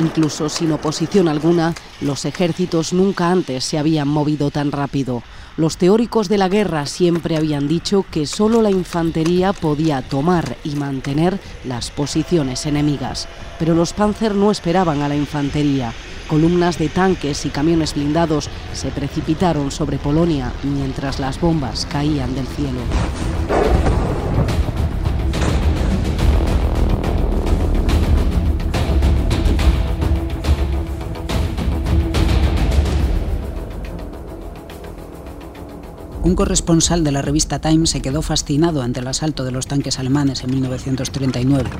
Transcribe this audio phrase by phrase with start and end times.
[0.00, 5.22] Incluso sin oposición alguna, los ejércitos nunca antes se habían movido tan rápido.
[5.58, 10.76] Los teóricos de la guerra siempre habían dicho que solo la infantería podía tomar y
[10.76, 13.28] mantener las posiciones enemigas.
[13.58, 15.92] Pero los Panzer no esperaban a la infantería.
[16.28, 22.46] Columnas de tanques y camiones blindados se precipitaron sobre Polonia mientras las bombas caían del
[22.46, 22.80] cielo.
[36.22, 39.98] Un corresponsal de la revista Time se quedó fascinado ante el asalto de los tanques
[39.98, 41.70] alemanes en 1939.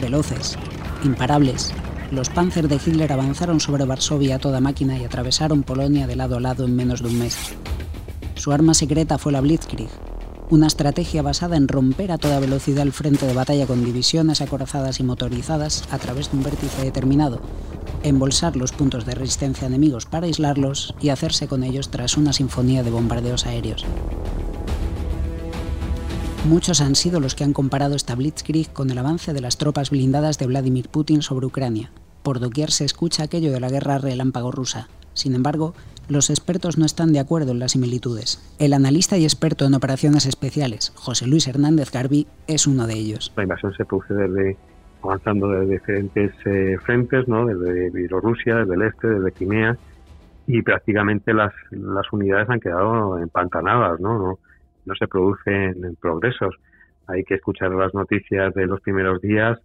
[0.00, 0.56] Veloces,
[1.04, 1.70] imparables,
[2.10, 6.38] los Panzer de Hitler avanzaron sobre Varsovia a toda máquina y atravesaron Polonia de lado
[6.38, 7.36] a lado en menos de un mes.
[8.36, 9.90] Su arma secreta fue la Blitzkrieg,
[10.48, 14.98] una estrategia basada en romper a toda velocidad el frente de batalla con divisiones acorazadas
[14.98, 17.42] y motorizadas a través de un vértice determinado,
[18.04, 22.82] embolsar los puntos de resistencia enemigos para aislarlos y hacerse con ellos tras una sinfonía
[22.82, 23.84] de bombardeos aéreos.
[26.46, 29.88] Muchos han sido los que han comparado esta Blitzkrieg con el avance de las tropas
[29.88, 31.90] blindadas de Vladimir Putin sobre Ucrania.
[32.22, 34.88] Por doquier se escucha aquello de la guerra relámpago rusa.
[35.14, 35.74] Sin embargo,
[36.06, 38.42] los expertos no están de acuerdo en las similitudes.
[38.58, 43.32] El analista y experto en operaciones especiales, José Luis Hernández Garbi, es uno de ellos.
[43.36, 44.58] La invasión se produce desde
[45.04, 47.46] avanzando de diferentes eh, frentes, ¿no?
[47.46, 49.76] desde Bielorrusia, desde el este, desde Crimea,
[50.46, 54.38] y prácticamente las, las unidades han quedado empantanadas, ¿no?
[54.84, 56.54] no, se producen progresos.
[57.06, 59.58] Hay que escuchar las noticias de los primeros días,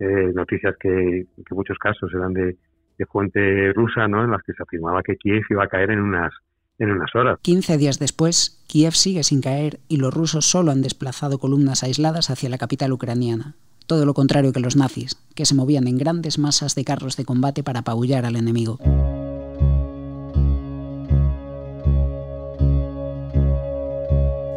[0.00, 2.56] eh, noticias que, en muchos casos eran de,
[2.98, 4.24] de fuente rusa, ¿no?
[4.24, 6.32] en las que se afirmaba que Kiev iba a caer en unas
[6.76, 7.38] en unas horas.
[7.42, 12.30] 15 días después, Kiev sigue sin caer y los rusos solo han desplazado columnas aisladas
[12.30, 13.54] hacia la capital ucraniana
[13.86, 17.24] todo lo contrario que los nazis, que se movían en grandes masas de carros de
[17.24, 18.78] combate para apabullar al enemigo.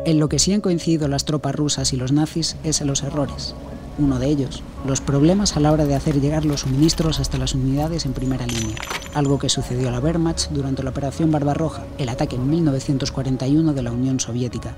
[0.06, 3.04] En lo que sí han coincidido las tropas rusas y los nazis es en los
[3.04, 3.56] errores.
[3.98, 7.56] Uno de ellos, los problemas a la hora de hacer llegar los suministros hasta las
[7.56, 8.78] unidades en primera línea,
[9.14, 13.82] algo que sucedió a la Wehrmacht durante la Operación Barbarroja, el ataque en 1941 de
[13.82, 14.76] la Unión Soviética.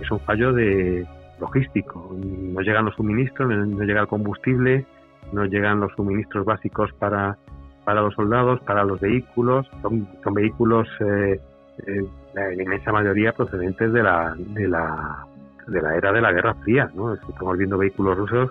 [0.00, 1.08] Es un fallo de,
[1.40, 2.14] logístico.
[2.14, 4.86] No llegan los suministros, no llega el combustible,
[5.32, 7.36] no llegan los suministros básicos para,
[7.84, 9.66] para los soldados, para los vehículos.
[9.82, 11.40] Son, son vehículos, eh,
[11.86, 12.04] eh,
[12.34, 15.26] la inmensa mayoría procedentes de la, de la,
[15.66, 16.90] de la era de la Guerra Fría.
[16.94, 17.14] ¿no?
[17.14, 18.50] Estamos viendo vehículos rusos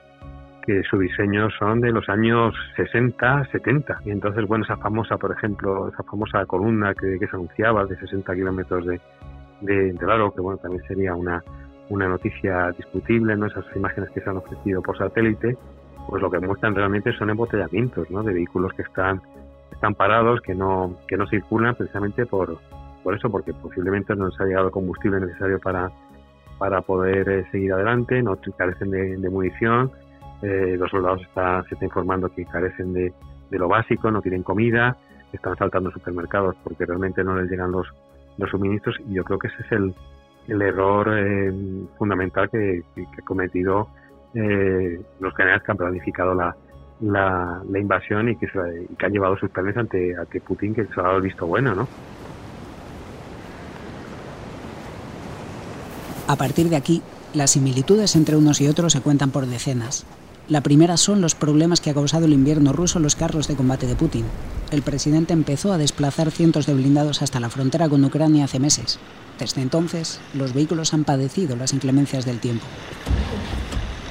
[0.68, 4.02] que su diseño son de los años 60, 70.
[4.04, 8.36] Y entonces, bueno, esa famosa, por ejemplo, esa famosa columna que, se anunciaba de 60
[8.36, 9.00] kilómetros de,
[9.62, 11.42] de, de largo, que bueno, también sería una,
[11.90, 13.48] una noticia discutible, ¿no?
[13.48, 15.58] esas imágenes que se han ofrecido por satélite,
[16.08, 18.24] pues lo que muestran realmente son embotellamientos ¿no?
[18.24, 19.22] de vehículos que están,
[19.72, 22.58] están parados, que no, que no circulan precisamente por,
[23.04, 25.92] por eso, porque posiblemente no les ha llegado el combustible necesario para,
[26.58, 29.92] para poder eh, seguir adelante, no carecen de, munición,
[30.42, 33.14] eh, los soldados está, se está informando que carecen de,
[33.50, 34.98] de lo básico, no tienen comida,
[35.32, 37.88] están saltando supermercados porque realmente no les llegan los,
[38.38, 39.94] los suministros y yo creo que ese es el,
[40.48, 41.52] el error eh,
[41.98, 43.90] fundamental que, ha cometido
[44.34, 46.56] eh, los generales que han planificado la,
[47.02, 51.04] la, invasión y que, que han llevado sus planes ante, ante Putin, que se ha
[51.04, 51.88] dado el visto bueno, ¿no?
[56.28, 57.02] A partir de aquí,
[57.34, 60.06] las similitudes entre unos y otros se cuentan por decenas.
[60.50, 63.56] La primera son los problemas que ha causado el invierno ruso en los carros de
[63.56, 64.24] combate de Putin.
[64.72, 68.98] El presidente empezó a desplazar cientos de blindados hasta la frontera con Ucrania hace meses.
[69.38, 72.66] Desde entonces, los vehículos han padecido las inclemencias del tiempo.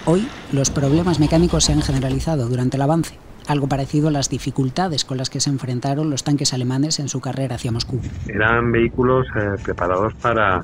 [0.05, 3.19] Hoy, los problemas mecánicos se han generalizado durante el avance,
[3.49, 7.21] algo parecido a las dificultades con las que se enfrentaron los tanques alemanes en su
[7.21, 7.99] carrera hacia Moscú.
[8.29, 10.63] Eran vehículos eh, preparados para,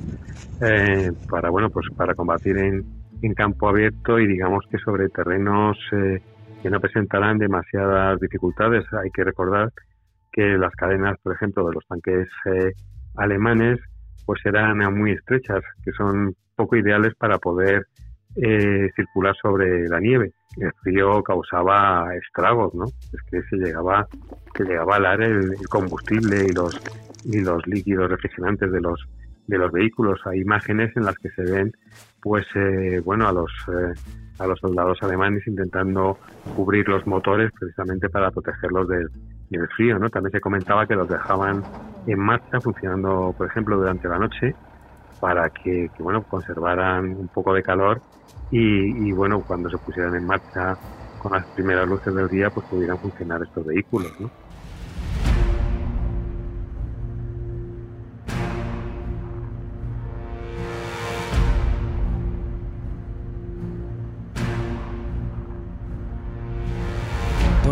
[0.60, 5.78] eh, para, bueno, pues para combatir en, en, campo abierto y digamos que sobre terrenos
[5.92, 6.20] eh,
[6.62, 8.84] que no presentarán demasiadas dificultades.
[8.92, 9.72] Hay que recordar
[10.32, 12.28] que las cadenas, por ejemplo, de los tanques
[13.16, 13.78] alemanes
[14.24, 17.86] pues eran muy estrechas, que son poco ideales para poder
[18.36, 20.32] eh, circular sobre la nieve.
[20.56, 22.84] El frío causaba estragos, ¿no?
[22.84, 24.06] Es que se llegaba,
[24.54, 26.80] que llegaba a alar el, combustible y los
[27.24, 29.00] y los líquidos refrigerantes de los
[29.46, 30.20] de los vehículos.
[30.26, 31.72] Hay imágenes en las que se ven,
[32.20, 33.94] pues, eh, bueno, a los eh,
[34.38, 36.18] a los soldados alemanes intentando
[36.56, 39.08] cubrir los motores precisamente para protegerlos del,
[39.50, 40.08] del frío, ¿no?
[40.08, 41.62] También se comentaba que los dejaban
[42.06, 44.54] en marcha funcionando, por ejemplo, durante la noche
[45.20, 48.00] para que, bueno, conservaran un poco de calor
[48.50, 50.76] y, bueno, cuando se pusieran en marcha
[51.20, 54.12] con las primeras luces del día pues pudieran funcionar estos vehículos.
[54.18, 54.28] ¿no?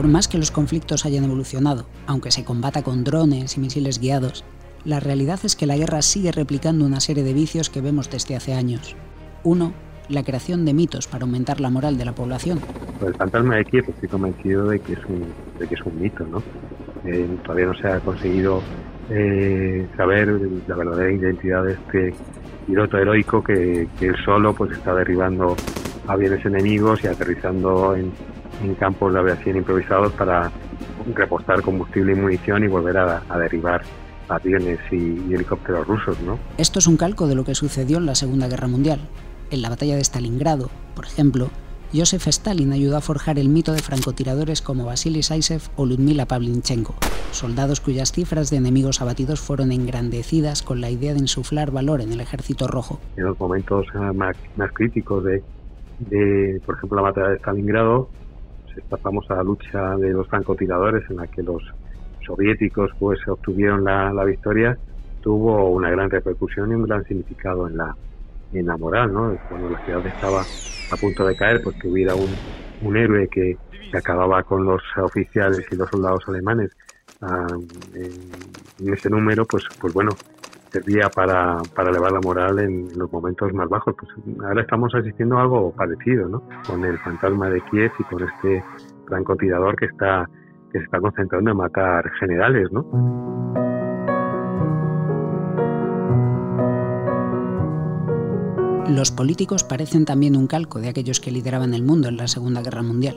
[0.00, 4.46] Por más que los conflictos hayan evolucionado, aunque se combata con drones y misiles guiados,
[4.86, 8.34] la realidad es que la guerra sigue replicando una serie de vicios que vemos desde
[8.34, 8.96] hace años.
[9.44, 9.74] Uno,
[10.08, 12.60] la creación de mitos para aumentar la moral de la población.
[13.06, 15.26] El fantasma de Kiev estoy convencido de que es un,
[15.58, 16.42] de que es un mito, ¿no?
[17.04, 18.62] Eh, todavía no se ha conseguido
[19.10, 20.28] eh, saber
[20.66, 22.14] la verdadera identidad de este
[22.66, 25.56] piloto heroico que, que él solo pues está derribando
[26.06, 28.10] aviones enemigos y aterrizando en,
[28.62, 30.50] en campos de aviación improvisados para
[31.14, 33.82] repostar combustible y munición y volver a, a derribar
[34.28, 34.96] aviones y,
[35.28, 36.20] y, helicópteros rusos.
[36.22, 36.38] ¿no?
[36.58, 39.00] Esto es un calco de lo que sucedió en la Segunda Guerra Mundial.
[39.50, 41.50] En la batalla de Stalingrado, por ejemplo,
[41.92, 46.94] Joseph Stalin ayudó a forjar el mito de francotiradores como Vasily Saisev o Ludmila Pavlinchenko,
[47.32, 52.12] soldados cuyas cifras de enemigos abatidos fueron engrandecidas con la idea de insuflar valor en
[52.12, 53.00] el ejército rojo.
[53.16, 55.42] En los momentos más, más críticos de,
[55.98, 58.08] de, por ejemplo, la batalla de Stalingrado,
[58.80, 61.62] esta famosa lucha de los francotiradores en la que los
[62.26, 64.76] soviéticos pues obtuvieron la, la, victoria
[65.22, 67.96] tuvo una gran repercusión y un gran significado en la
[68.52, 69.38] en la moral, ¿no?
[69.48, 72.28] Cuando la ciudad estaba a punto de caer, pues que hubiera un,
[72.82, 73.56] un héroe que,
[73.90, 76.70] que acababa con los oficiales y los soldados alemanes
[77.20, 78.12] um, en,
[78.80, 80.10] en, ese número, pues pues bueno,
[80.70, 83.94] servía para, para elevar la moral en los momentos más bajos.
[83.98, 84.10] Pues
[84.44, 86.42] ahora estamos asistiendo a algo parecido, ¿no?
[86.66, 88.64] Con el fantasma de Kiev y con este
[89.06, 90.28] francotirador que está
[90.72, 93.59] que se está concentrando en matar generales, ¿no?
[98.88, 102.62] Los políticos parecen también un calco de aquellos que lideraban el mundo en la Segunda
[102.62, 103.16] Guerra Mundial.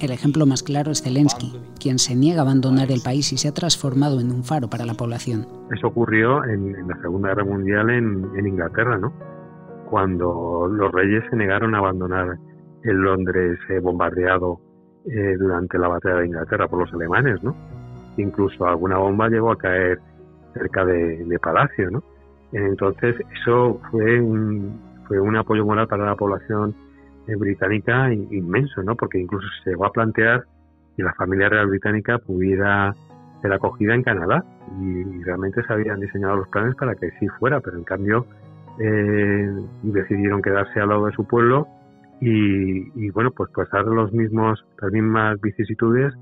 [0.00, 3.48] El ejemplo más claro es Zelensky, quien se niega a abandonar el país y se
[3.48, 5.46] ha transformado en un faro para la población.
[5.74, 9.12] Eso ocurrió en, en la Segunda Guerra Mundial en, en, Inglaterra, ¿no?
[9.90, 12.38] Cuando los reyes se negaron a abandonar
[12.84, 14.60] el Londres eh, bombardeado
[15.06, 17.56] eh, durante la batalla de Inglaterra por los alemanes, ¿no?
[18.16, 19.98] Incluso alguna bomba llegó a caer
[20.54, 22.02] cerca de, de Palacio, ¿no?
[22.52, 26.74] Entonces eso fue un, fue un apoyo moral para la población
[27.26, 28.94] eh, británica inmenso, ¿no?
[28.94, 30.44] Porque incluso se llegó a plantear
[30.96, 32.94] que la familia real británica pudiera
[33.42, 34.44] ser acogida en Canadá
[34.80, 38.26] y, realmente se habían diseñado los planes para que sí fuera, pero en cambio
[38.78, 39.50] eh,
[39.82, 41.66] decidieron quedarse al lado de su pueblo
[42.20, 46.14] y, y bueno, pues pasar los mismos, las mismas vicisitudes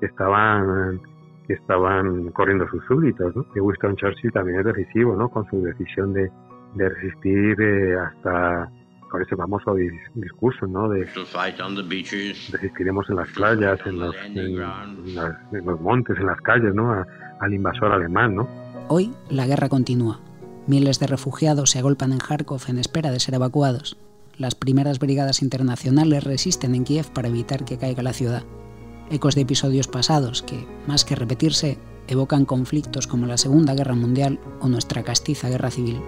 [0.00, 1.00] que estaban
[1.46, 3.46] que estaban corriendo sus súbditos, ¿no?
[3.52, 5.28] Que Winston Churchill también es decisivo, ¿no?
[5.28, 6.30] Con su decisión de,
[6.74, 8.70] de resistir eh, hasta
[9.10, 9.76] con ese famoso
[10.14, 10.88] discurso, ¿no?
[10.88, 11.06] De
[12.50, 14.56] resistiremos en las playas, en los, en, en,
[15.14, 16.92] las, en los montes, en las calles, ¿no?
[16.92, 17.06] A,
[17.40, 18.48] al invasor alemán, ¿no?
[18.88, 20.20] Hoy la guerra continúa.
[20.66, 23.96] Miles de refugiados se agolpan en Kharkov en espera de ser evacuados.
[24.36, 28.42] Las primeras brigadas internacionales resisten en Kiev para evitar que caiga la ciudad.
[29.10, 31.78] Ecos de episodios pasados que, más que repetirse,
[32.08, 36.00] evocan conflictos como la Segunda Guerra Mundial o nuestra castiza guerra civil.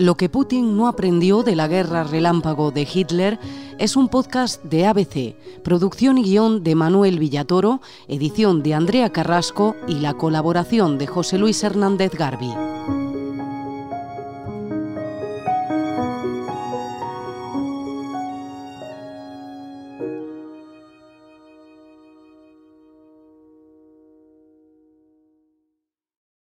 [0.00, 3.38] Lo que Putin no aprendió de la guerra relámpago de Hitler
[3.78, 9.76] es un podcast de ABC, producción y guion de Manuel Villatoro, edición de Andrea Carrasco
[9.86, 12.69] y la colaboración de José Luis Hernández Garbi.